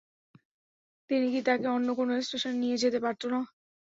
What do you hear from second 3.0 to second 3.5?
পারত না?